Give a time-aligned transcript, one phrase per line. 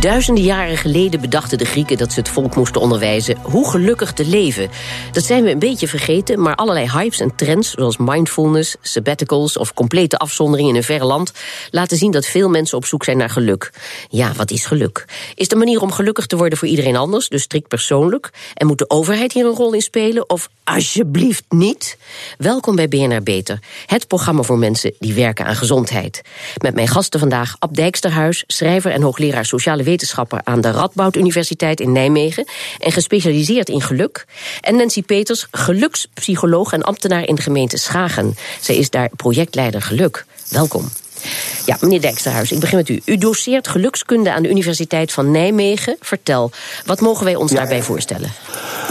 [0.00, 4.26] Duizenden jaren geleden bedachten de Grieken dat ze het volk moesten onderwijzen hoe gelukkig te
[4.26, 4.70] leven.
[5.12, 9.74] Dat zijn we een beetje vergeten, maar allerlei hypes en trends, zoals mindfulness, sabbaticals of
[9.74, 11.32] complete afzondering in een verre land,
[11.70, 13.72] laten zien dat veel mensen op zoek zijn naar geluk.
[14.08, 15.04] Ja, wat is geluk?
[15.34, 18.30] Is de manier om gelukkig te worden voor iedereen anders, dus strikt persoonlijk?
[18.54, 20.30] En moet de overheid hier een rol in spelen?
[20.30, 21.98] Of alsjeblieft niet?
[22.36, 26.22] Welkom bij BNR Beter, het programma voor mensen die werken aan gezondheid.
[26.62, 31.80] Met mijn gasten vandaag Ab Dijksterhuis, schrijver en hoogleraar sociale wetenschapper aan de Radboud Universiteit
[31.80, 32.46] in Nijmegen
[32.78, 34.26] en gespecialiseerd in geluk.
[34.60, 38.36] En Nancy Peters, gelukspsycholoog en ambtenaar in de gemeente Schagen.
[38.60, 40.24] Zij is daar projectleider geluk.
[40.48, 40.90] Welkom.
[41.66, 43.00] Ja, meneer Dijksterhuis, ik begin met u.
[43.04, 45.96] U doseert gelukskunde aan de Universiteit van Nijmegen.
[46.00, 46.50] Vertel,
[46.86, 48.30] wat mogen wij ons daarbij voorstellen?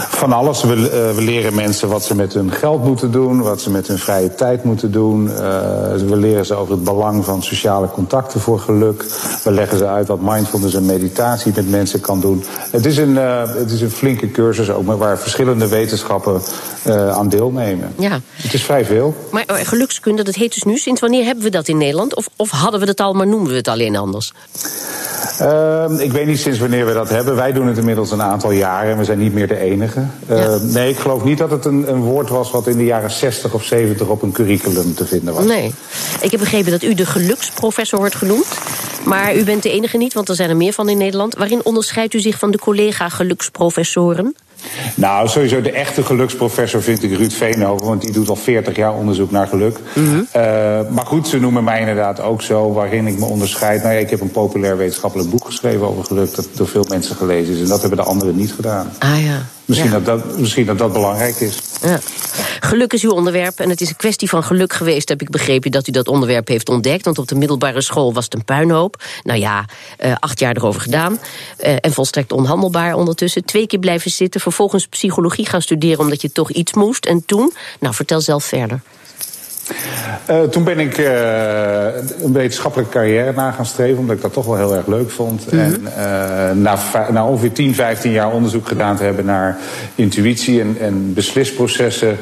[0.08, 0.62] Van alles.
[0.62, 3.86] We, uh, we, leren mensen wat ze met hun geld moeten doen, wat ze met
[3.86, 5.26] hun vrije tijd moeten doen.
[5.26, 5.36] Uh,
[5.94, 9.04] we leren ze over het belang van sociale contacten voor geluk.
[9.44, 12.44] We leggen ze uit wat mindfulness en meditatie met mensen kan doen.
[12.70, 16.42] Het is een, uh, het is een flinke cursus ook, waar verschillende wetenschappen
[16.88, 17.94] aan deelnemen.
[17.98, 18.20] Ja.
[18.32, 19.14] Het is vrij veel.
[19.30, 20.76] Maar gelukskunde, dat heet dus nu.
[20.76, 22.14] Sinds wanneer hebben we dat in Nederland?
[22.18, 24.32] Of, of hadden we het al, maar noemen we het alleen anders?
[25.40, 27.36] Uh, ik weet niet sinds wanneer we dat hebben.
[27.36, 30.06] Wij doen het inmiddels een aantal jaren en we zijn niet meer de enige.
[30.30, 30.58] Uh, ja.
[30.62, 33.52] Nee, ik geloof niet dat het een, een, woord was wat in de jaren 60
[33.52, 35.44] of 70 op een curriculum te vinden was.
[35.44, 35.74] Nee.
[36.20, 38.46] Ik heb begrepen dat u de geluksprofessor wordt genoemd.
[39.04, 41.34] Maar u bent de enige niet, want er zijn er meer van in Nederland.
[41.34, 44.36] Waarin onderscheidt u zich van de collega geluksprofessoren?
[44.94, 48.94] Nou, sowieso de echte geluksprofessor vind ik Ruud Veenhoven, want die doet al 40 jaar
[48.94, 49.78] onderzoek naar geluk.
[49.94, 50.26] Mm -hmm.
[50.36, 50.42] uh,
[50.90, 53.82] maar goed, ze noemen mij inderdaad ook zo, waarin ik me onderscheid.
[53.82, 57.16] Nou ja, ik heb een populair wetenschappelijk boek geschreven over geluk, dat door veel mensen
[57.16, 57.60] gelezen is.
[57.60, 58.90] En dat hebben de anderen niet gedaan.
[58.98, 59.46] Ah ja.
[59.68, 60.00] Misschien, ja.
[60.00, 61.58] dat, dat, misschien dat dat belangrijk is.
[61.82, 62.00] Ja.
[62.60, 65.70] Geluk is uw onderwerp en het is een kwestie van geluk geweest, heb ik begrepen,
[65.70, 67.04] dat u dat onderwerp heeft ontdekt.
[67.04, 69.02] Want op de middelbare school was het een puinhoop.
[69.22, 69.64] Nou ja,
[70.04, 71.12] uh, acht jaar erover gedaan.
[71.12, 73.44] Uh, en volstrekt onhandelbaar ondertussen.
[73.44, 77.06] Twee keer blijven zitten, vervolgens psychologie gaan studeren omdat je toch iets moest.
[77.06, 78.80] En toen, nou vertel zelf verder.
[80.30, 81.08] Uh, toen ben ik uh,
[82.22, 85.52] een wetenschappelijke carrière na gaan streven, omdat ik dat toch wel heel erg leuk vond.
[85.52, 85.72] Mm -hmm.
[85.72, 86.78] En uh, na,
[87.10, 89.58] na, ongeveer 10, 15 jaar onderzoek gedaan te hebben naar
[89.94, 92.16] intuïtie en, en beslisprocessen,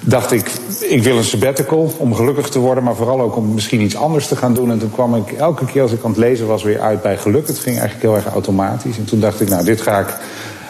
[0.00, 3.80] dacht ik, ik wil een sabbatical om gelukkig te worden, maar vooral ook om misschien
[3.80, 4.70] iets anders te gaan doen.
[4.70, 7.16] En toen kwam ik elke keer als ik aan het lezen was weer uit bij
[7.16, 7.46] geluk.
[7.46, 8.98] Het ging eigenlijk heel erg automatisch.
[8.98, 10.14] En toen dacht ik, nou, dit ga ik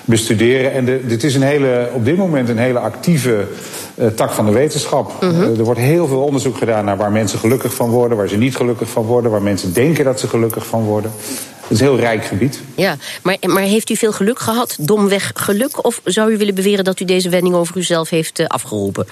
[0.07, 0.73] bestuderen.
[0.73, 3.45] En de, dit is een hele, op dit moment een hele actieve
[3.95, 5.13] uh, tak van de wetenschap.
[5.21, 5.43] Mm -hmm.
[5.43, 8.37] uh, er wordt heel veel onderzoek gedaan naar waar mensen gelukkig van worden, waar ze
[8.37, 11.11] niet gelukkig van worden, waar mensen denken dat ze gelukkig van worden.
[11.67, 12.61] Het is een heel rijk gebied.
[12.75, 14.77] Ja, maar, maar heeft u veel geluk gehad?
[14.81, 15.85] Domweg geluk?
[15.85, 19.07] Of zou u willen beweren dat u deze wending over uzelf heeft uh, afgeroepen?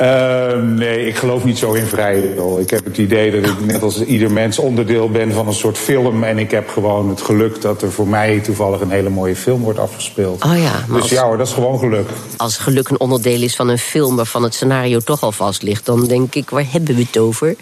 [0.00, 2.58] Uh, nee, ik geloof niet zo in vrije wil.
[2.60, 5.78] Ik heb het idee dat ik net als ieder mens onderdeel ben van een soort
[5.78, 6.24] film.
[6.24, 9.62] En ik heb gewoon het geluk dat er voor mij toevallig een hele mooie film
[9.62, 10.44] wordt afgespeeld.
[10.44, 12.08] Oh ja, dus als, ja hoor, dat is gewoon geluk.
[12.36, 15.86] Als geluk een onderdeel is van een film waarvan het scenario toch al vast ligt...
[15.86, 17.56] dan denk ik, waar hebben we het over?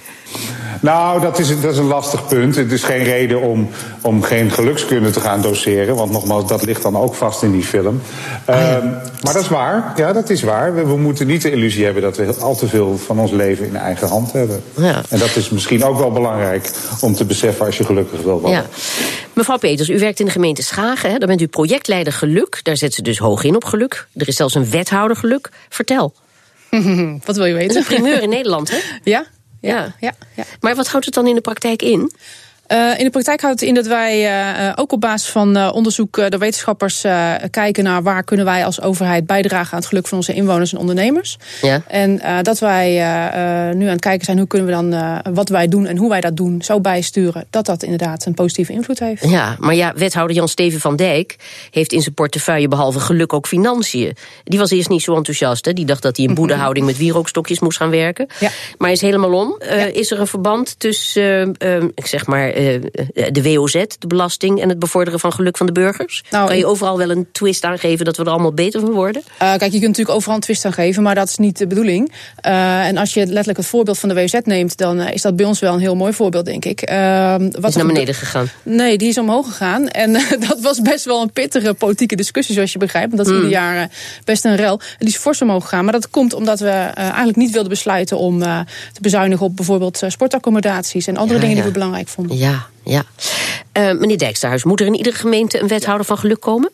[0.80, 2.56] Nou, dat is, dat is een lastig punt.
[2.56, 3.68] Het is geen reden om,
[4.00, 5.96] om geen gelukskunde te gaan doseren.
[5.96, 8.00] Want nogmaals, dat ligt dan ook vast in die film.
[8.44, 8.76] Ah, ja.
[8.76, 8.82] uh,
[9.22, 9.92] maar dat is waar.
[9.96, 10.74] Ja, dat is waar.
[10.74, 13.66] We, we, moeten niet de illusie hebben dat we al te veel van ons leven
[13.66, 14.62] in eigen hand hebben.
[14.74, 15.02] Ja.
[15.08, 16.70] En dat is misschien ook wel belangrijk
[17.00, 18.50] om te beseffen als je gelukkig wil worden.
[18.50, 18.66] Ja.
[19.32, 21.10] Mevrouw Peters, u werkt in de gemeente Schagen.
[21.10, 21.18] Hè?
[21.18, 22.60] Daar bent u projectleider geluk.
[22.62, 24.06] Daar zet ze dus hoog in op geluk.
[24.14, 25.48] Er is zelfs een wethouder geluk.
[25.68, 26.14] Vertel.
[27.26, 27.76] Wat wil je weten?
[27.76, 28.78] Een primeur in Nederland, hè?
[29.02, 29.26] Ja.
[29.66, 29.94] Ja.
[30.00, 30.44] Ja, ja.
[30.60, 32.12] Maar wat houdt het dan in de praktijk in?
[32.72, 35.70] Uh, in de praktijk houdt het in dat wij uh, ook op basis van uh,
[35.74, 37.04] onderzoek door wetenschappers
[37.50, 40.78] kijken naar waar kunnen wij als overheid bijdragen aan het geluk van onze inwoners en
[40.78, 41.38] ondernemers.
[41.62, 41.82] Ja.
[41.86, 42.90] En dat wij
[43.74, 46.20] nu aan het kijken zijn hoe kunnen we dan wat wij doen en hoe wij
[46.20, 49.28] dat doen zo bijsturen dat dat inderdaad een positieve invloed heeft.
[49.28, 51.36] Ja, maar ja, wethouder Jan Steven van Dijk
[51.70, 54.16] heeft in zijn portefeuille behalve geluk ook financiën.
[54.44, 55.64] Die was eerst niet zo enthousiast.
[55.64, 55.72] Hè?
[55.72, 58.26] Die dacht dat hij in boedehouding met wierookstokjes moest gaan werken.
[58.40, 58.50] Ja.
[58.78, 59.56] Maar is helemaal om.
[59.58, 59.74] Ja.
[59.74, 61.54] Is er een verband tussen,
[61.94, 62.54] ik zeg maar
[63.32, 66.24] de WOZ, de belasting en het bevorderen van geluk van de burgers?
[66.30, 69.22] Nou, kan je overal wel een twist aangeven dat we er allemaal beter van worden?
[69.26, 71.66] Uh, kijk, je kunt natuurlijk overal een twist aan geven, maar dat is niet de
[71.66, 72.12] bedoeling.
[72.46, 75.36] Uh, en als je letterlijk het voorbeeld van de WOZ neemt, dan uh, is dat
[75.36, 76.80] bij ons wel een heel mooi voorbeeld, denk ik.
[77.60, 78.50] wat is naar beneden gegaan?
[78.62, 79.88] Nee, die is omhoog gegaan.
[79.88, 80.12] En
[80.48, 83.14] dat was best wel een pittige politieke discussie, zoals je begrijpt.
[83.14, 83.44] Want dat is mm.
[83.44, 83.90] ieder jaar
[84.24, 84.80] best een rel.
[84.80, 85.84] En die is fors omhoog gegaan.
[85.84, 91.06] Maar dat komt omdat we eigenlijk niet wilden besluiten om te bezuinigen op bijvoorbeeld sportaccommodaties
[91.06, 91.62] en andere ja, dingen ja.
[91.62, 92.36] die we belangrijk vonden.
[92.36, 92.45] Ja,
[92.86, 93.04] Ja.
[93.78, 96.70] Uh, meneer Dijksterhuis, moet er in iedere gemeente een wethouder van geluk komen?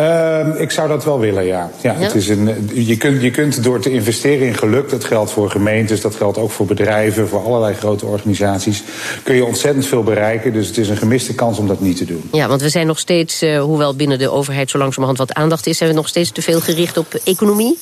[0.00, 1.70] Uh, ik zou dat wel willen, ja.
[1.82, 5.30] ja, Het is een, je, kunt, je kunt door te investeren in geluk, dat geldt
[5.30, 8.82] voor gemeentes, dat geldt ook voor bedrijven, voor allerlei grote organisaties,
[9.22, 10.52] kun je ontzettend veel bereiken.
[10.52, 12.28] Dus het is een gemiste kans om dat niet te doen.
[12.32, 15.66] Ja, want we zijn nog steeds, uh, hoewel binnen de overheid zo langzamerhand wat aandacht
[15.66, 17.78] is, zijn we nog steeds te veel gericht op economie?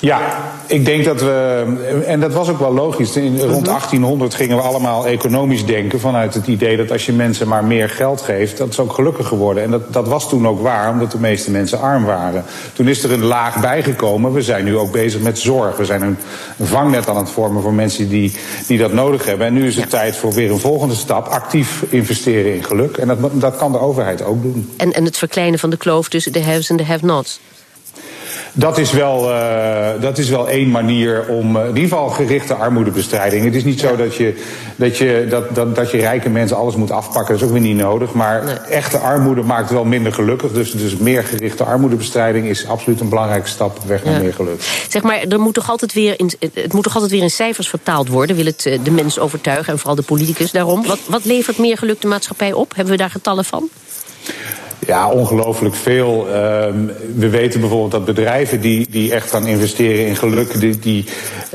[0.00, 0.20] Ja,
[0.66, 1.64] ik denk dat we.
[2.06, 3.16] En dat was ook wel logisch.
[3.16, 4.40] In, rond 1800 mhm.
[4.40, 6.00] gingen we allemaal economisch denken.
[6.00, 8.56] vanuit het idee dat als je mensen maar meer geld geeft.
[8.56, 9.62] dat ze ook gelukkiger worden.
[9.62, 12.44] En dat, dat was toen ook waar, omdat de meeste mensen arm waren.
[12.72, 14.32] Toen is er een laag bijgekomen.
[14.32, 15.76] We zijn nu ook bezig met zorg.
[15.76, 16.16] We zijn een,
[16.60, 18.36] vangnet aan het vormen voor mensen die,
[18.66, 19.46] die dat nodig hebben.
[19.46, 21.26] En nu is het tijd voor weer een volgende stap.
[21.26, 22.96] actief investeren in geluk.
[22.96, 24.70] En dat, dat kan de overheid ook doen.
[24.76, 27.40] En, en het verkleinen van de kloof tussen de haves en de have-nots.
[28.52, 31.56] Dat is, wel, uh, dat is wel één manier om.
[31.56, 33.44] Uh, in ieder geval gerichte armoedebestrijding.
[33.44, 34.44] Het is niet zo dat je,
[34.76, 37.32] dat, je, dat, dat, dat je rijke mensen alles moet afpakken.
[37.32, 38.12] Dat is ook weer niet nodig.
[38.12, 38.54] Maar nee.
[38.54, 40.52] echte armoede maakt wel minder gelukkig.
[40.52, 44.20] Dus, dus meer gerichte armoedebestrijding is absoluut een belangrijke stap op weg naar ja.
[44.20, 44.62] meer geluk.
[44.88, 47.68] Zeg maar, er moet toch altijd weer in, het moet toch altijd weer in cijfers
[47.68, 48.36] vertaald worden.
[48.36, 50.86] Wil het eh, de mens overtuigen en vooral de politicus daarom.
[50.86, 52.74] Wat, wat levert meer geluk de maatschappij op?
[52.74, 53.68] Hebben we daar getallen van?
[54.86, 56.26] Ja, ongelooflijk veel.
[56.26, 56.32] Uh,
[57.16, 61.04] we weten bijvoorbeeld dat bedrijven die, die echt gaan investeren in geluk, die, die,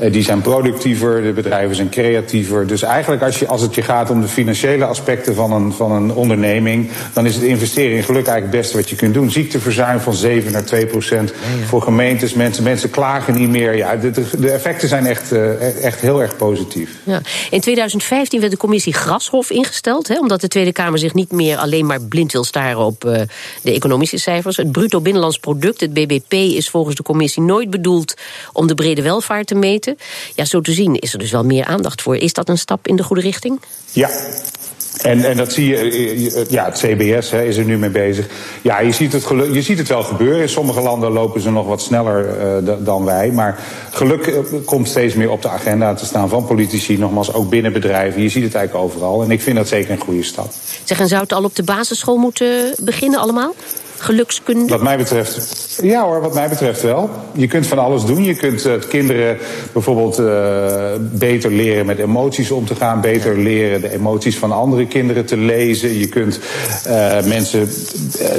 [0.00, 2.66] uh, die zijn productiever, de bedrijven zijn creatiever.
[2.66, 5.92] Dus eigenlijk als, je, als het je gaat om de financiële aspecten van een, van
[5.92, 9.30] een onderneming, dan is het investeren in geluk eigenlijk het beste wat je kunt doen.
[9.30, 11.32] Ziekteverzuim van 7 naar 2 procent
[11.66, 12.34] voor gemeentes.
[12.34, 13.76] Mensen, mensen klagen niet meer.
[13.76, 16.90] Ja, de, de effecten zijn echt, uh, echt heel erg positief.
[17.04, 17.20] Ja.
[17.50, 21.56] In 2015 werd de commissie Grashof ingesteld, hè, omdat de Tweede Kamer zich niet meer
[21.56, 23.15] alleen maar blind wil staren op uh,
[23.62, 24.56] de economische cijfers.
[24.56, 28.14] Het bruto binnenlands product, het BBP, is volgens de commissie nooit bedoeld
[28.52, 29.96] om de brede welvaart te meten.
[30.34, 32.16] Ja, zo te zien is er dus wel meer aandacht voor.
[32.16, 33.60] Is dat een stap in de goede richting?
[33.92, 34.10] Ja,
[35.02, 38.26] en, en dat zie je, ja, het CBS hè, is er nu mee bezig.
[38.62, 40.40] Ja, je ziet, het je ziet het wel gebeuren.
[40.40, 43.30] In sommige landen lopen ze nog wat sneller dan wij.
[43.30, 43.58] Maar
[43.90, 44.34] geluk
[44.64, 48.22] komt steeds meer op de agenda te staan van politici, nogmaals ook binnen bedrijven.
[48.22, 49.22] Je ziet het eigenlijk overal.
[49.22, 50.50] En ik vind dat zeker een goede stap.
[50.84, 53.54] Zeg, en zou het al op de basisschool moeten beginnen allemaal?
[53.98, 54.72] Gelukskunde?
[54.72, 57.10] Wat mij betreft, ja hoor, wat mij betreft wel.
[57.32, 58.24] Je kunt van alles doen.
[58.24, 59.38] Je kunt uh, kinderen
[59.72, 63.00] bijvoorbeeld uh, beter leren met emoties om te gaan.
[63.00, 65.98] Beter leren de emoties van andere kinderen te lezen.
[65.98, 66.40] Je kunt
[66.86, 67.68] uh, mensen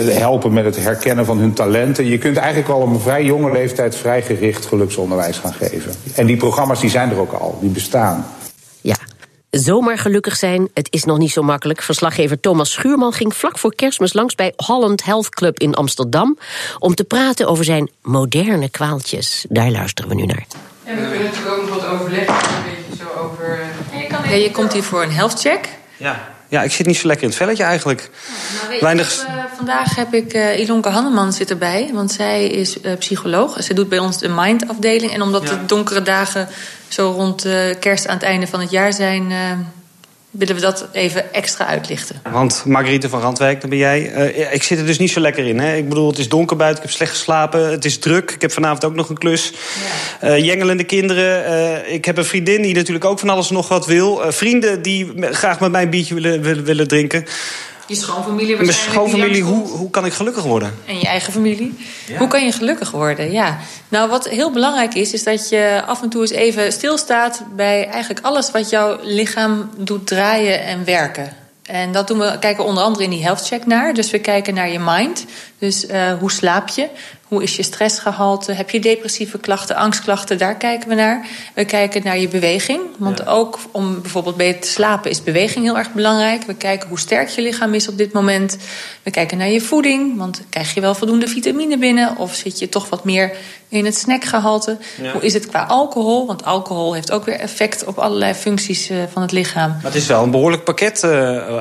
[0.06, 2.06] helpen met het herkennen van hun talenten.
[2.06, 5.92] Je kunt eigenlijk al op een vrij jonge leeftijd vrij gericht geluksonderwijs gaan geven.
[6.16, 8.26] En die programma's die zijn er ook al, die bestaan.
[9.50, 11.82] Zomaar gelukkig zijn, het is nog niet zo makkelijk.
[11.82, 16.38] Verslaggever Thomas Schuurman ging vlak voor kerstmis langs bij Holland Health Club in Amsterdam
[16.80, 19.46] om te praten over zijn moderne kwaaltjes.
[19.50, 20.46] Daar luisteren we nu naar.
[20.84, 23.60] En we kunnen natuurlijk ook nog wat overleggen, een beetje zo over.
[23.92, 25.70] Ja, je, kan ja, je komt hier voor een health check.
[25.98, 26.36] Ja.
[26.50, 28.10] Ja, ik zit niet zo lekker in het velletje eigenlijk.
[28.58, 29.14] Nou, weet Weinig...
[29.14, 33.64] je, uh, vandaag heb ik uh, Ilonke Hanneman zit erbij, want zij is uh, psycholoog.
[33.64, 35.14] Ze doet bij ons de mind-afdeling.
[35.14, 35.50] En omdat ja.
[35.50, 36.48] de donkere dagen
[36.88, 37.48] zo rond
[37.80, 39.32] kerst aan het einde van het jaar zijn
[40.38, 42.22] willen we dat even extra uitlichten.
[42.32, 44.14] Want Marguerite van Randwijk, dan ben jij.
[44.36, 45.60] Uh, ik zit er dus niet zo lekker in.
[45.60, 45.76] Hè?
[45.76, 48.32] Ik bedoel, het is donker buiten, ik heb slecht geslapen, het is druk.
[48.32, 49.54] Ik heb vanavond ook nog een klus.
[50.22, 50.30] Ja.
[50.30, 51.52] Uh, jengelende kinderen.
[51.52, 54.22] Uh, ik heb een vriendin die natuurlijk ook van alles nog wat wil.
[54.28, 57.26] vrienden die graag met mij een biertje willen, willen, willen drinken.
[57.88, 60.74] Je schoonfamilie Mijn schoonfamilie, hoe, hoe kan ik gelukkig worden?
[60.86, 61.78] En je eigen familie.
[62.08, 62.18] Ja.
[62.18, 63.32] Hoe kan je gelukkig worden?
[63.32, 63.58] Ja.
[63.90, 67.88] Nou, wat heel belangrijk is, is dat je af en toe eens even stilstaat bij
[67.88, 71.36] eigenlijk alles wat jouw lichaam doet draaien en werken.
[71.68, 73.94] En dat doen we, kijken onder andere in die health check naar.
[73.94, 75.26] Dus we kijken naar je mind.
[75.60, 76.88] Dus uh, hoe slaap je?
[77.28, 78.52] Hoe is je stressgehalte?
[78.52, 80.38] Heb je depressieve klachten, angstklachten?
[80.38, 81.28] Daar kijken we naar.
[81.54, 82.82] We kijken naar je beweging.
[82.98, 83.26] Want ja.
[83.26, 86.44] ook om bijvoorbeeld beter te slapen is beweging heel erg belangrijk.
[86.44, 88.58] We kijken hoe sterk je lichaam is op dit moment.
[89.04, 90.18] We kijken naar je voeding.
[90.18, 92.18] Want krijg je wel voldoende vitamine binnen?
[92.18, 93.32] Of zit je toch wat meer
[93.70, 94.78] in het snackgehalte?
[95.02, 95.12] Ja.
[95.12, 96.28] Hoe is het qua alcohol?
[96.28, 99.70] Want alcohol heeft ook weer effect op allerlei functies uh, van het lichaam.
[99.70, 101.04] Maar het is wel een behoorlijk pakket.
[101.04, 101.12] Uh,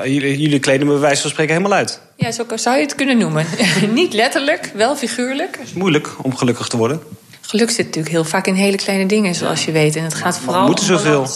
[0.05, 2.01] jullie, jullie kleden me bij wijze van spreken helemaal uit.
[2.17, 3.47] Ja, zo zou je het kunnen noemen.
[3.93, 5.57] Niet letterlijk, wel figuurlijk.
[5.59, 7.03] Het is moeilijk om gelukkig te worden.
[7.41, 9.97] Geluk zit natuurlijk heel vaak in hele kleine dingen, zoals je weet.
[9.97, 10.61] En het gaat vooral.
[10.61, 11.27] We moeten zoveel.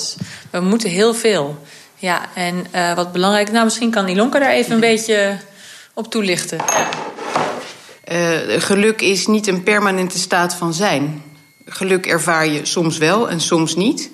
[0.50, 1.58] We moeten heel veel.
[1.96, 3.52] Ja, en uh, wat belangrijk.
[3.52, 5.36] Nou, misschien kan Ilonka daar even een beetje
[5.94, 6.58] op toelichten.
[8.12, 8.19] Uh,
[8.61, 11.23] geluk is niet een permanente staat van zijn.
[11.67, 14.11] Geluk ervaar je soms wel en soms niet.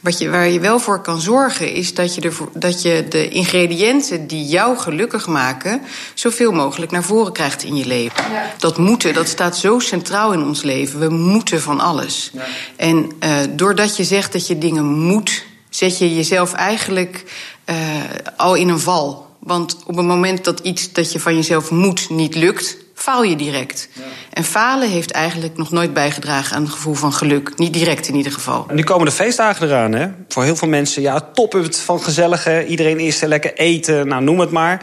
[0.00, 3.28] Wat je, waar je wel voor kan zorgen is dat je, de, dat je de
[3.28, 5.82] ingrediënten die jou gelukkig maken...
[6.14, 8.30] zoveel mogelijk naar voren krijgt in je leven.
[8.32, 8.52] Ja.
[8.58, 11.00] Dat moeten, dat staat zo centraal in ons leven.
[11.00, 12.30] We moeten van alles.
[12.32, 12.46] Ja.
[12.76, 15.44] En uh, doordat je zegt dat je dingen moet...
[15.70, 17.24] zet je jezelf eigenlijk
[18.36, 19.26] al in een val.
[19.38, 23.36] Want op het moment dat iets dat je van jezelf moet niet lukt, faal je
[23.36, 23.88] direct.
[23.92, 24.02] Ja.
[24.32, 27.52] En falen heeft eigenlijk nog nooit bijgedragen aan het gevoel van geluk.
[27.56, 28.64] Niet direct in ieder geval.
[28.68, 30.08] En nu komen de feestdagen eraan, hè?
[30.28, 32.66] Voor heel veel mensen, ja, top het van gezellige.
[32.66, 34.82] Iedereen is er lekker eten, nou, noem het maar.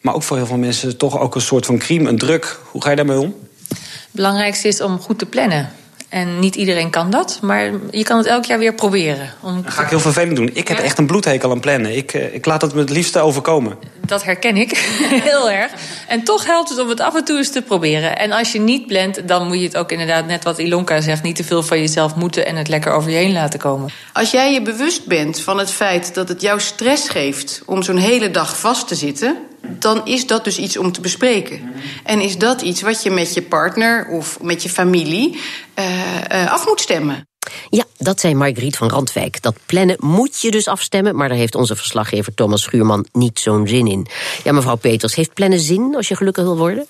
[0.00, 2.58] Maar ook voor heel veel mensen toch ook een soort van crime, een druk.
[2.70, 3.34] Hoe ga je daarmee om?
[3.68, 5.72] Het belangrijkste is om goed te plannen.
[6.08, 9.32] En niet iedereen kan dat, maar je kan het elk jaar weer proberen.
[9.42, 9.62] Om...
[9.62, 10.50] Dat ga ik heel vervelend doen.
[10.52, 11.96] Ik heb echt een bloedhekel aan plannen.
[11.96, 13.78] Ik, eh, ik laat het me het liefste overkomen.
[14.06, 14.70] Dat herken ik
[15.30, 15.72] heel erg.
[16.08, 18.18] En toch helpt het om het af en toe eens te proberen.
[18.18, 21.22] En als je niet plant, dan moet je het ook inderdaad, net wat Ilonka zegt...
[21.22, 23.90] niet te veel van jezelf moeten en het lekker over je heen laten komen.
[24.12, 27.62] Als jij je bewust bent van het feit dat het jou stress geeft...
[27.64, 29.36] om zo'n hele dag vast te zitten
[29.78, 31.60] dan is dat dus iets om te bespreken.
[32.04, 35.40] En is dat iets wat je met je partner of met je familie
[35.78, 37.26] uh, af moet stemmen.
[37.70, 39.42] Ja, dat zei Margriet van Randwijk.
[39.42, 43.68] Dat plannen moet je dus afstemmen, maar daar heeft onze verslaggever Thomas Schuurman niet zo'n
[43.68, 44.06] zin in.
[44.44, 46.86] Ja, mevrouw Peters, heeft plannen zin als je gelukkig wil worden?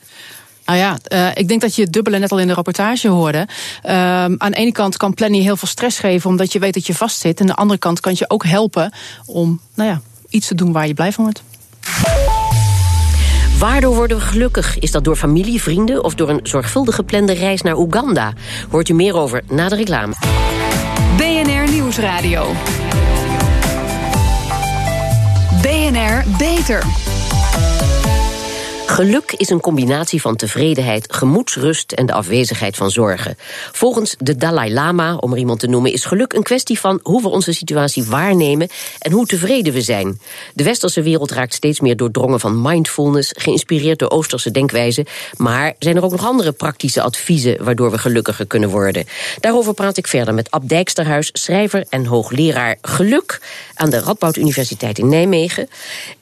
[0.66, 3.48] Nou ja, uh, ik denk dat je het dubbele net al in de rapportage hoorde.
[3.84, 3.92] Uh,
[4.24, 6.86] aan de ene kant kan plannen je heel veel stress geven omdat je weet dat
[6.86, 7.40] je vastzit.
[7.40, 8.92] En aan de andere kant kan het je ook helpen
[9.26, 11.42] om nou ja, iets te doen waar je blij van wordt.
[13.58, 14.78] Waardoor worden we gelukkig?
[14.78, 18.32] Is dat door familie, vrienden of door een zorgvuldig geplande reis naar Oeganda?
[18.70, 20.14] Hoort u meer over na de reclame.
[21.16, 22.46] BNR Nieuwsradio.
[25.62, 26.84] BNR Beter.
[28.86, 33.36] Geluk is een combinatie van tevredenheid, gemoedsrust en de afwezigheid van zorgen.
[33.72, 37.22] Volgens de Dalai Lama, om er iemand te noemen, is geluk een kwestie van hoe
[37.22, 40.20] we onze situatie waarnemen en hoe tevreden we zijn.
[40.54, 45.06] De westerse wereld raakt steeds meer doordrongen van mindfulness, geïnspireerd door oosterse denkwijze.
[45.36, 49.04] Maar zijn er ook nog andere praktische adviezen waardoor we gelukkiger kunnen worden?
[49.40, 53.40] Daarover praat ik verder met Ab Dijksterhuis, schrijver en hoogleraar geluk
[53.74, 55.68] aan de Radboud Universiteit in Nijmegen.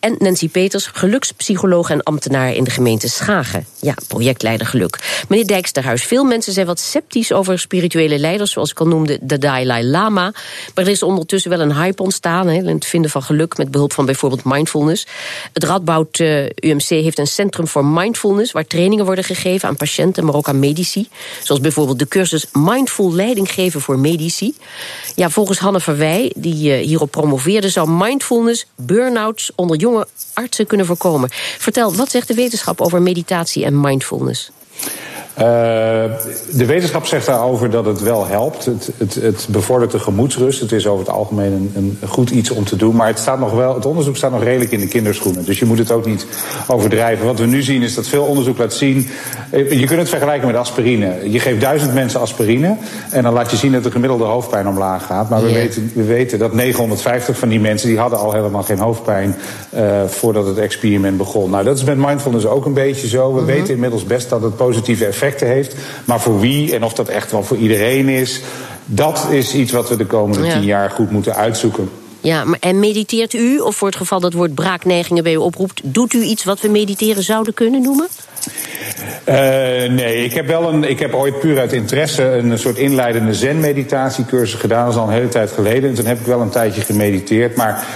[0.01, 3.67] En Nancy Peters, gelukspsycholoog en ambtenaar in de gemeente Schagen.
[3.81, 5.25] Ja, projectleider geluk.
[5.29, 9.39] Meneer Dijksterhuis, veel mensen zijn wat sceptisch over spirituele leiders, zoals ik al noemde, de
[9.39, 10.33] Dalai Lama.
[10.75, 13.93] Maar er is ondertussen wel een hype ontstaan in het vinden van geluk met behulp
[13.93, 15.07] van bijvoorbeeld mindfulness.
[15.53, 20.25] Het Radboud eh, UMC heeft een centrum voor mindfulness, waar trainingen worden gegeven aan patiënten,
[20.25, 21.09] maar ook aan medici.
[21.43, 24.55] Zoals bijvoorbeeld de cursus Mindful Leiding geven voor medici.
[25.15, 30.87] Ja, volgens Hanne Verwij, die uh, hierop promoveerde, zou mindfulness burn-outs onder jonge artsen kunnen
[30.87, 31.29] voorkomen.
[31.59, 34.51] Vertel, wat zegt de wetenschap over meditatie en mindfulness?
[35.39, 35.45] Uh,
[36.53, 38.65] de wetenschap zegt daarover dat het wel helpt.
[38.65, 40.61] Het, het, het, bevordert de gemoedsrust.
[40.61, 42.97] Het is over het algemeen een, een, goed iets om te doen.
[42.97, 45.45] Maar het, staat nog wel, het onderzoek staat nog redelijk in de kinderschoenen.
[45.45, 46.27] Dus je moet het ook niet
[46.67, 47.27] overdrijven.
[47.27, 49.09] Wat we nu zien is dat veel onderzoek laat zien.
[49.51, 51.31] Eh, je kunt het vergelijken met aspirine.
[51.31, 52.77] Je geeft duizend mensen aspirine.
[53.11, 55.29] En dan laat je zien dat de gemiddelde hoofdpijn omlaag gaat.
[55.29, 57.89] Maar we, weten, we weten dat 950 van die mensen.
[57.89, 59.37] die hadden al helemaal geen hoofdpijn.
[59.75, 61.51] Uh, voordat het experiment begon.
[61.51, 63.35] Nou, dat is met mindfulness ook een beetje zo.
[63.35, 63.47] We mhm.
[63.47, 65.75] weten inmiddels best dat het positieve effect heeft.
[66.05, 68.41] Maar voor wie en of dat echt wel voor iedereen is,
[68.85, 71.91] dat is iets wat we de komende tien jaar goed moeten uitzoeken.
[72.21, 75.81] Ja, maar en mediteert u, of voor het geval dat woord braakneigingen bij u oproept,
[75.85, 78.09] doet u iets wat we mediteren zouden kunnen noemen?
[79.29, 79.35] Uh,
[79.91, 80.85] nee, ik heb wel een.
[80.85, 84.85] Ik heb ooit puur uit interesse een soort inleidende zen-meditatiecursus gedaan.
[84.85, 85.91] Dat is al een hele tijd geleden.
[85.91, 87.57] En toen heb ik wel een tijdje gemediteerd.
[87.57, 87.87] Maar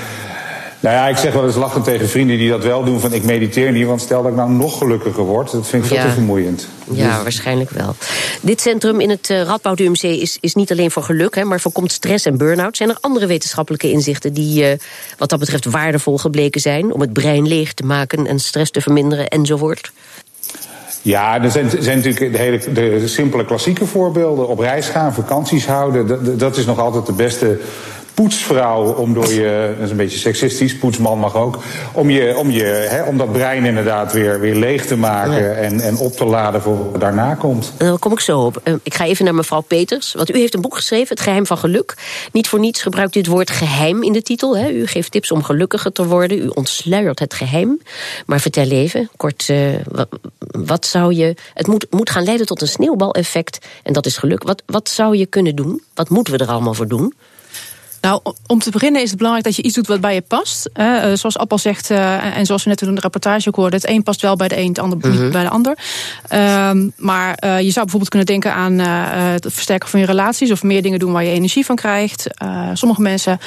[0.89, 3.25] nou ja, ik zeg wel eens lachend tegen vrienden die dat wel doen: van ik
[3.25, 5.51] mediteer niet, want stel dat ik nou nog gelukkiger word.
[5.51, 6.69] Dat vind ik veel te vermoeiend.
[6.91, 7.95] Ja, dus- waarschijnlijk wel.
[8.41, 11.61] Dit centrum in het uh, Radboud UMC is, is niet alleen voor geluk, hè, maar
[11.61, 12.77] voorkomt stress en burn-out.
[12.77, 14.73] Zijn er andere wetenschappelijke inzichten die uh,
[15.19, 18.81] wat dat betreft waardevol gebleken zijn om het brein leeg te maken en stress te
[18.81, 19.93] verminderen enzovoort?
[21.03, 24.49] Ja, er zijn, zijn natuurlijk de, hele, de simpele klassieke voorbeelden.
[24.49, 26.07] Op reis gaan, vakanties houden.
[26.07, 27.59] Dat, dat is nog altijd de beste
[28.19, 31.59] poetsvrouw om door je, dat is een beetje seksistisch, poetsman mag ook,
[31.93, 35.81] om, je, om, je, hè, om dat brein inderdaad weer, weer leeg te maken en,
[35.81, 37.73] en op te laden voor wat daarna komt.
[37.77, 38.61] Daar kom ik zo op.
[38.63, 41.47] Eh, ik ga even naar mevrouw Peters, want u heeft een boek geschreven, Het Geheim
[41.47, 41.95] van Geluk.
[42.33, 44.57] Niet voor niets gebruikt u het woord geheim in de titel.
[44.57, 44.71] Hè.
[44.71, 47.81] U geeft tips om gelukkiger te worden, u ontsluiert het geheim.
[48.27, 49.59] Maar vertel even, kort, uh,
[50.39, 51.35] wat, zou je...
[51.55, 54.43] Het moet, moet gaan leiden tot een sneeuwbaleffect en dat is geluk.
[54.43, 55.83] Wat, wat zou je kunnen doen?
[55.95, 57.15] Wat moeten we er allemaal voor doen?
[58.01, 60.71] Nou, om te beginnen is het belangrijk dat je iets doet wat bij je past.
[60.75, 63.81] Uh, zoals Appel zegt, uh, en zoals we net in de rapportage ook hoorden...
[63.81, 65.31] het een past wel bij de een, het ander niet mhm.
[65.31, 65.79] bij de ander.
[66.33, 70.51] Uh, maar uh, je zou bijvoorbeeld kunnen denken aan het versterken van je relaties...
[70.51, 72.27] of meer dingen doen waar je energie van krijgt.
[72.73, 73.41] sommige mensen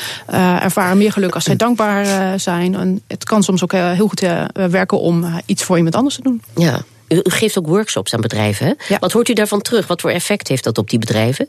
[0.59, 2.75] ervaren meer geluk als zij dankbaar zijn.
[2.75, 6.41] En het kan soms ook heel goed werken om iets voor iemand anders te doen.
[6.55, 6.81] Ja.
[7.07, 8.65] U geeft ook workshops aan bedrijven.
[8.65, 8.73] Hè?
[8.87, 8.99] Ja.
[8.99, 9.87] Wat hoort u daarvan terug?
[9.87, 11.47] Wat voor effect heeft dat op die bedrijven?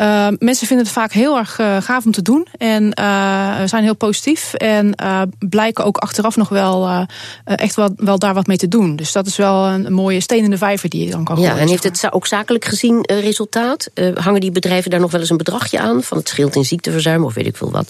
[0.00, 2.46] Uh, mensen vinden het vaak heel erg uh, gaaf om te doen.
[2.58, 2.92] En
[3.68, 4.54] zijn heel positief.
[4.54, 4.94] En
[5.38, 7.06] blijken ook achteraf nog wel
[7.44, 8.96] echt wel, wel daar wat mee te doen.
[8.96, 11.54] Dus dat is wel een, mooie steen in de vijver die je dan kan gooien.
[11.54, 13.90] Ja, en heeft het ook zakelijk gezien resultaat?
[14.14, 16.02] hangen die bedrijven daar nog wel eens een bedragje aan?
[16.02, 17.88] Van het scheelt in ziekteverzuim of weet ik veel wat?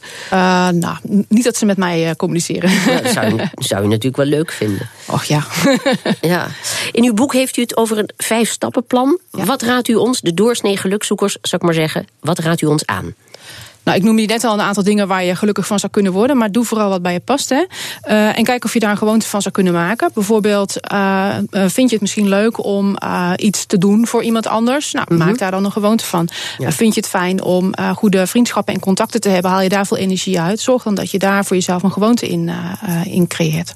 [0.75, 0.97] nou,
[1.29, 2.71] niet dat ze met mij communiceren.
[2.71, 4.89] Ja, dat zou, je, zou je natuurlijk wel leuk vinden.
[5.07, 5.45] Och ja.
[6.21, 6.47] ja.
[6.93, 9.19] In uw boek heeft u het over een vijf-stappenplan.
[9.31, 12.87] Wat raadt u ons, de doorsnee gelukzoekers, zou ik maar zeggen, wat raadt u ons
[12.87, 13.15] aan?
[13.89, 16.37] Nou, ik noemde net al een aantal dingen waar je gelukkig van zou kunnen worden.
[16.37, 17.49] Maar doe vooral wat bij je past.
[17.49, 17.65] Hè.
[18.09, 20.11] Uh, en kijk of je daar een gewoonte van zou kunnen maken.
[20.15, 24.93] Bijvoorbeeld, uh, vind je het misschien leuk om uh, iets te doen voor iemand anders?
[24.93, 25.19] Nou, -hmm.
[25.19, 26.29] maak daar dan een gewoonte van.
[26.59, 26.73] Ja.
[26.73, 29.51] vind je het fijn om goede vriendschappen en contacten te hebben?
[29.51, 30.61] Haal je daar veel energie uit?
[30.61, 32.51] Zorg dan dat je daar voor jezelf een gewoonte in,
[33.05, 33.75] in creëert.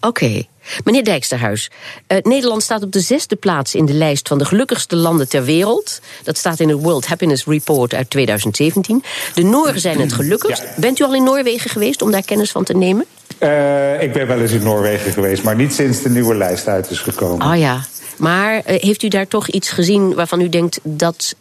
[0.00, 0.06] Oké.
[0.06, 0.48] Okay.
[0.84, 1.70] Meneer Dijksterhuis,
[2.08, 5.44] uh, Nederland staat op de zesde plaats in de lijst van de gelukkigste landen ter
[5.44, 6.00] wereld.
[6.22, 9.04] Dat staat in het World Happiness Report uit 2017.
[9.34, 10.64] De Nooren zijn het gelukkigst.
[10.76, 13.04] Bent u al in Noorwegen geweest om daar kennis van te nemen?
[13.38, 16.90] Uh, ik ben wel eens in Noorwegen geweest, maar niet sinds de nieuwe lijst uit
[16.90, 17.46] is gekomen.
[17.46, 17.84] Oh ja,
[18.16, 21.34] maar uh, heeft u daar toch iets gezien waarvan u denkt dat,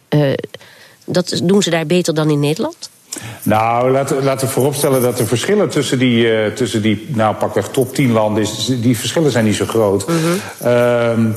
[1.06, 2.90] dat doen ze daar beter dan in Nederland?
[3.44, 7.68] Nou, laten, laten we vooropstellen dat de verschillen tussen die, uh, tussen die nou pakweg
[7.68, 10.08] top 10 landen, is, die verschillen zijn niet zo groot.
[10.08, 10.68] Mm -hmm.
[10.68, 11.34] uh,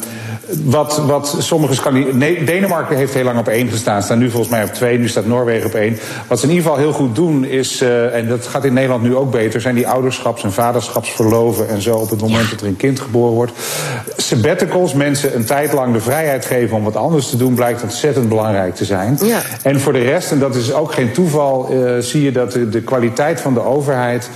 [0.65, 2.45] wat, wat sommige Scandinavië.
[2.45, 5.27] Denemarken heeft heel lang op één gestaan, staan nu volgens mij op twee, nu staat
[5.27, 5.99] Noorwegen op één.
[6.29, 9.03] Wat ze in ieder geval heel goed doen is, uh, en dat gaat in Nederland
[9.03, 12.67] nu ook beter, zijn die ouderschaps- en vaderschapsverloven en zo op het moment dat er
[12.67, 13.53] een kind geboren wordt.
[14.17, 18.29] Sabbaticals, mensen een tijd lang de vrijheid geven om wat anders te doen, blijkt ontzettend
[18.29, 19.19] belangrijk te zijn.
[19.23, 19.41] Ja.
[19.63, 21.64] En voor de rest, en dat is ook geen toeval
[21.99, 24.31] zie je dat de, de kwaliteit van de overheid.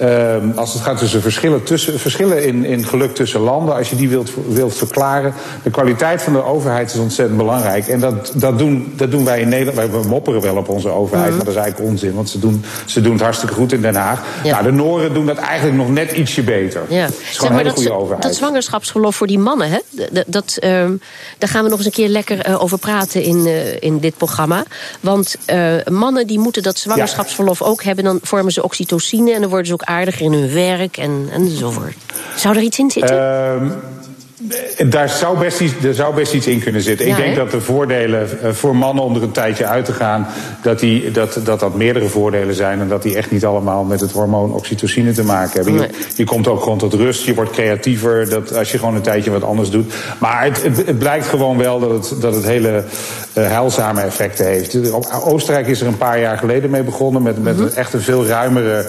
[0.00, 3.96] Uh, als het gaat tussen verschillen, tussen, verschillen in, in geluk tussen landen, als je
[3.96, 7.88] die wilt, wilt verklaren, de kwaliteit van de overheid is ontzettend belangrijk.
[7.88, 9.90] En dat, dat, doen, dat doen wij in Nederland.
[9.90, 11.36] Wij mopperen wel op onze overheid, mm.
[11.36, 13.94] maar dat is eigenlijk onzin, want ze doen, ze doen het hartstikke goed in Den
[13.94, 14.22] Haag.
[14.44, 14.50] Ja.
[14.50, 16.82] Nou, de Noren doen dat eigenlijk nog net ietsje beter.
[16.88, 17.04] Ja.
[17.04, 18.22] Het is gewoon een hele dat, goede overheid.
[18.22, 19.78] Dat zwangerschapsverlof voor die mannen, hè?
[20.10, 20.70] Dat, dat, uh,
[21.38, 24.16] daar gaan we nog eens een keer lekker uh, over praten in, uh, in dit
[24.16, 24.64] programma.
[25.00, 25.36] Want
[25.90, 27.66] mannen die moeten dat zwangerschapsverlof ja.
[27.66, 30.96] ook hebben, dan vormen ze oxytocine en dan worden ze ook aardiger in hun werk
[30.96, 31.96] en, enzovoort.
[32.36, 33.16] Zou er iets in zitten?
[33.16, 33.72] Uh,
[34.86, 37.06] daar zou, best iets, er zou best iets in kunnen zitten.
[37.06, 40.26] Ja, ik denk dat de voordelen voor mannen om er een tijdje uit te gaan...
[40.62, 42.80] Dat, die, dat, dat dat meerdere voordelen zijn...
[42.80, 45.74] en dat die echt niet allemaal met het hormoon oxytocine te maken hebben.
[45.74, 45.88] Nee.
[45.88, 48.28] Je, je, komt ook gewoon tot rust, je wordt creatiever...
[48.28, 49.94] Dat als je gewoon een tijdje wat anders doet.
[50.18, 52.84] Maar het, het, het blijkt gewoon wel dat het, dat het hele
[53.34, 54.92] uh, heilzame effecten heeft.
[55.24, 57.22] Oostenrijk is er een paar jaar geleden mee begonnen...
[57.22, 57.74] met, met mm -hmm.
[57.74, 58.86] echt een veel ruimere...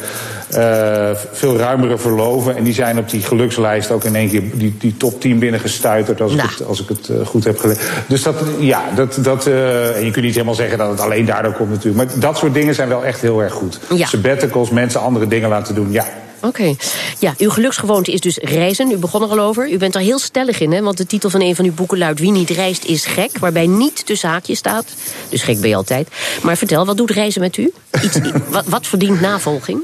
[0.56, 2.56] Uh, veel ruimere verloven.
[2.56, 6.22] En die zijn op die gelukslijst ook in één keer die, die top 10 binnengestuiterd,
[6.22, 6.50] als, Nou.
[6.50, 7.84] ik het, als ik het uh, goed heb gelezen.
[8.08, 11.26] Dus dat, ja, dat, dat, uh, en je kunt niet helemaal zeggen dat het alleen
[11.26, 11.96] daardoor komt natuurlijk.
[11.96, 13.80] Maar dat soort dingen zijn wel echt heel erg goed.
[13.96, 14.08] Ja.
[14.08, 16.06] Sabbaticals, mensen andere dingen laten doen, ja.
[16.36, 16.48] Oké.
[16.48, 16.78] Okay.
[17.20, 18.92] Ja, uw geluksgewoonte is dus reizen.
[18.92, 19.72] U begon er al over.
[19.72, 20.82] U bent er heel stellig in, hè?
[20.82, 22.20] Want de titel van een van uw boeken luidt...
[22.20, 24.86] Wie niet reist is gek, waarbij niet tussen haakjes staat.
[25.30, 26.08] Dus gek ben je altijd.
[26.42, 27.72] Maar vertel, wat doet reizen met u?
[28.04, 28.18] Iets,
[28.50, 29.80] wat, wat verdient navolging?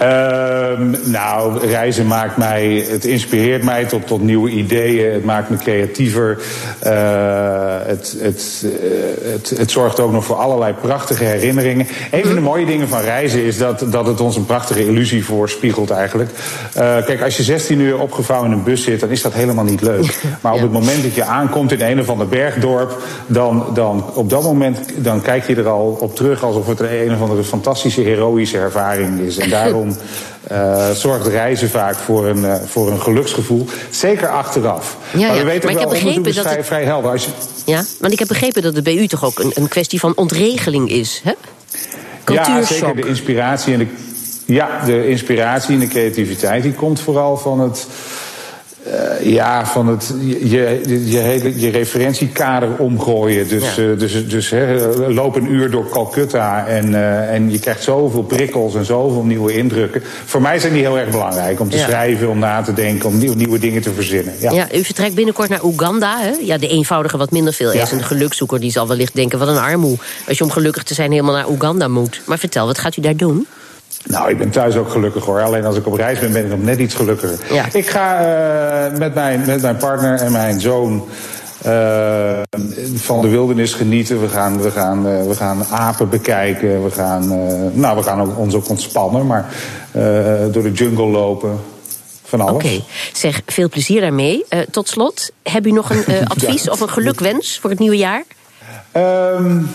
[0.00, 5.12] Uh, nou, reizen maakt mij, het inspireert mij tot, tot nieuwe ideeën.
[5.12, 6.38] Het maakt me creatiever.
[6.86, 6.92] Uh,
[7.84, 8.70] het, het, uh,
[9.32, 11.86] het, het zorgt ook nog voor allerlei prachtige herinneringen.
[12.10, 15.24] Een van de mooie dingen van reizen is dat, dat het ons een prachtige illusie
[15.24, 16.30] voorspiegelt eigenlijk.
[16.30, 19.64] Uh, kijk, als je 16 uur opgevouwen in een bus zit, dan is dat helemaal
[19.64, 20.20] niet leuk.
[20.40, 24.30] Maar op het moment dat je aankomt in een of ander bergdorp, dan, dan op
[24.30, 28.00] dat moment dan kijk je er al op terug alsof het een of andere fantastische,
[28.00, 29.38] heroïsche ervaring is.
[29.38, 29.81] En daarom
[30.52, 33.66] uh, zorgt reizen vaak voor een, uh, voor een geluksgevoel.
[33.90, 34.96] Zeker achteraf.
[35.12, 35.44] Ja, maar we ja.
[35.44, 36.66] weten maar wel, ik heb begrepen is dat vrij, het...
[36.66, 37.10] vrij helder.
[37.10, 37.30] Als je...
[37.64, 40.12] Ja, want ik heb begrepen dat het bij u toch ook een, een kwestie van
[40.16, 41.32] ontregeling is, hè?
[42.26, 43.86] Ja, zeker de inspiratie en de,
[44.46, 47.86] ja, de inspiratie en de creativiteit die komt vooral van het...
[48.86, 53.48] Uh, ja, van het je, je, je, hele, je referentiekader omgooien.
[53.48, 53.82] Dus, Ja.
[53.82, 58.22] uh, dus, dus hè, loop een uur door Calcutta en, uh, en je krijgt zoveel
[58.22, 60.02] prikkels en zoveel nieuwe indrukken.
[60.24, 61.60] Voor mij zijn die heel erg belangrijk.
[61.60, 61.84] Om te Ja.
[61.84, 64.34] schrijven, om na te denken, om nieuwe, nieuwe dingen te verzinnen.
[64.38, 64.52] Ja.
[64.52, 66.18] Ja, u vertrekt binnenkort naar Oeganda.
[66.20, 66.32] Hè?
[66.40, 68.60] Ja, de eenvoudige, wat minder veel eisende gelukzoeker...
[68.60, 69.96] die zal wellicht denken, wat een armoe.
[70.28, 72.20] Als je om gelukkig te zijn helemaal naar Oeganda moet.
[72.26, 73.46] Maar vertel, wat gaat u daar doen?
[74.06, 75.40] Nou, ik ben thuis ook gelukkig hoor.
[75.40, 77.54] Alleen als ik op reis ben, ben ik nog net iets gelukkiger.
[77.54, 77.64] Ja.
[77.72, 81.04] Ik ga uh, met, mijn, met mijn partner en mijn zoon
[81.66, 82.38] uh,
[82.94, 84.20] van de wildernis genieten.
[84.20, 86.84] We gaan, we gaan, uh, we gaan apen bekijken.
[86.84, 87.28] We gaan,
[87.80, 89.46] nou, we gaan ook, ons ook ontspannen, maar
[90.50, 91.60] door de jungle lopen.
[92.24, 92.54] Van alles.
[92.54, 92.84] Oké, okay.
[93.12, 94.44] zeg, veel plezier daarmee.
[94.70, 96.70] Tot slot, heb u nog een advies ja.
[96.70, 98.24] of een gelukwens voor het nieuwe jaar?
[98.96, 99.70] Um,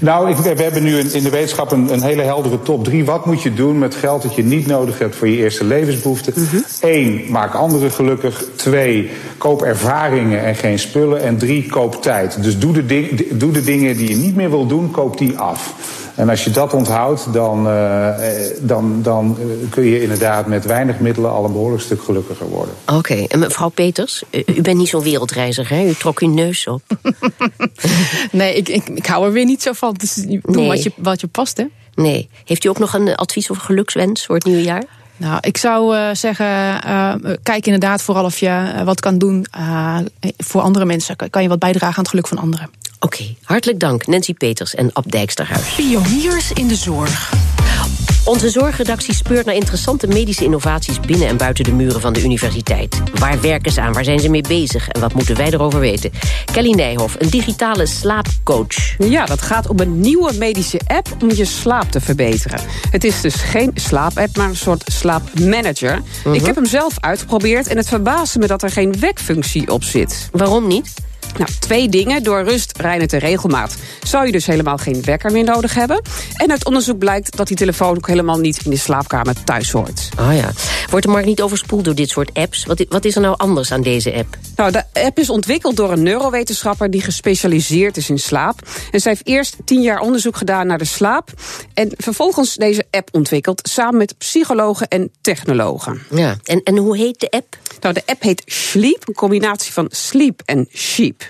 [0.00, 3.04] Nou, ik, we hebben nu in, de wetenschap een, een, hele heldere top drie.
[3.04, 6.32] Wat moet je doen met geld dat je niet nodig hebt voor je eerste levensbehoeften?
[6.36, 6.56] Mhm.
[6.80, 8.44] Eén, maak anderen gelukkig.
[8.56, 11.22] Twee, koop ervaringen en geen spullen.
[11.22, 12.42] En drie, koop tijd.
[12.42, 15.38] Dus doe de, ding, doe de dingen die je niet meer wil doen, koop die
[15.38, 15.74] af.
[16.14, 18.08] En als je dat onthoudt, dan, uh,
[18.60, 19.38] dan, dan
[19.70, 22.74] kun je inderdaad met weinig middelen al een behoorlijk stuk gelukkiger worden.
[22.92, 25.84] Oké, en mevrouw Peters, u bent niet zo'n wereldreiziger, hè?
[25.84, 26.82] U trok uw neus op.
[28.32, 29.94] nee, ik, ik, ik hou er weer niet zo van.
[29.94, 30.68] Dus doe nee.
[30.68, 31.64] wat, je, wat je past, hè?
[31.94, 32.28] Nee.
[32.44, 34.84] Heeft u ook nog een advies of gelukswens voor het nieuwe jaar?
[35.16, 36.46] Nou, ik zou uh, zeggen,
[36.86, 39.46] uh, kijk inderdaad vooral of je wat kan doen
[40.36, 41.16] voor andere mensen.
[41.30, 42.70] Kan je wat bijdragen aan het geluk van anderen.
[43.04, 45.74] Oké, hartelijk dank Nancy Peters en Ab Dijksterhuis.
[45.74, 47.32] Pioniers in de zorg.
[48.24, 53.02] Onze zorgredactie speurt naar interessante medische innovaties binnen en buiten de muren van de universiteit.
[53.14, 53.92] Waar werken ze aan?
[53.92, 54.88] Waar zijn ze mee bezig?
[54.88, 56.10] En wat moeten wij erover weten?
[56.52, 58.96] Kelly Nijhoff, een digitale slaapcoach.
[58.98, 62.60] Ja, dat gaat om een nieuwe medische app om je slaap te verbeteren.
[62.90, 66.02] Het is dus geen slaapapp, maar een soort slaapmanager.
[66.32, 70.28] Ik heb hem zelf uitgeprobeerd en het verbaasde me dat er geen wekfunctie op zit.
[70.32, 70.92] Waarom niet?
[71.38, 72.22] Nou, twee dingen.
[72.22, 76.02] Door rust, reinheid en regelmaat zou je dus helemaal geen wekker meer nodig hebben.
[76.34, 80.08] En uit onderzoek blijkt dat die telefoon ook helemaal niet in de slaapkamer thuis hoort.
[80.20, 80.50] Oh ja.
[80.90, 82.64] Wordt de markt niet overspoeld door dit soort apps?
[82.64, 84.36] Wat, wat is er nou anders aan deze app?
[84.56, 88.68] Nou, de app is ontwikkeld door een neurowetenschapper die gespecialiseerd is in slaap.
[88.90, 91.30] En zij heeft eerst tien jaar onderzoek gedaan naar de slaap.
[91.74, 96.02] En vervolgens deze app ontwikkeld samen met psychologen en technologen.
[96.10, 97.58] Ja, en, en hoe heet de app?
[97.80, 101.23] Nou, de app heet Sleep, een combinatie van sleep en sheep.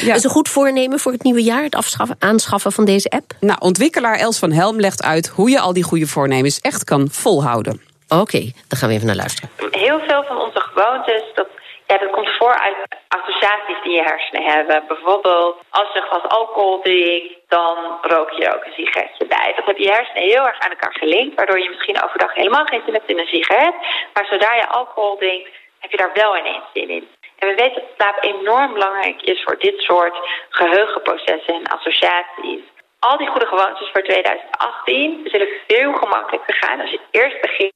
[0.00, 0.14] Ja.
[0.14, 3.32] Is een goed voornemen voor het nieuwe jaar, het afschaffen, aanschaffen van deze app?
[3.40, 7.08] Nou, ontwikkelaar Els van Helm legt uit hoe je al die goede voornemens echt kan
[7.10, 7.82] volhouden.
[8.08, 9.50] Oké, okay, dan gaan we even naar luisteren.
[9.70, 11.48] Heel veel van onze gewoontes, dat,
[11.86, 12.76] ja, dat komt voor uit
[13.08, 14.84] associaties die je hersenen hebben.
[14.88, 19.52] Bijvoorbeeld, als je een glas alcohol drinkt, dan rook je ook een sigaretje bij.
[19.56, 22.82] Dat heb je hersenen heel erg aan elkaar gelinkt, waardoor je misschien overdag helemaal geen
[22.84, 23.74] zin hebt in een sigaret.
[24.14, 25.48] Maar zodra je alcohol drinkt,
[25.82, 27.08] heb je daar wel ineens zin in.
[27.38, 30.16] En we weten dat slaap enorm belangrijk is voor dit soort
[30.48, 32.62] geheugenprocessen en associaties.
[32.98, 37.72] Al die goede gewoontes voor 2018 zullen veel gemakkelijker gaan als je eerst begint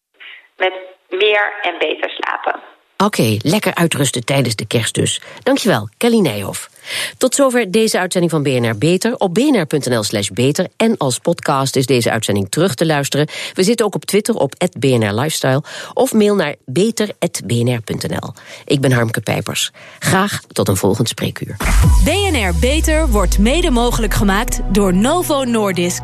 [0.56, 0.74] met
[1.08, 2.75] meer en beter slapen.
[2.96, 5.20] Oké, lekker uitrusten tijdens de kerst dus.
[5.42, 6.70] Dankjewel, Kelly Nijhoff.
[7.18, 9.16] Tot zover deze uitzending van BNR Beter.
[9.16, 10.66] Op bnr.nl slash beter.
[10.76, 13.28] En als podcast is deze uitzending terug te luisteren.
[13.54, 15.62] We zitten ook op Twitter op BNR Lifestyle.
[15.92, 18.32] Of mail naar beter.bnr.nl.
[18.64, 19.70] Ik ben Harmke Pijpers.
[19.98, 21.56] Graag tot een volgend spreekuur.
[22.04, 26.02] BNR Beter wordt mede mogelijk gemaakt door Novo Nordisk.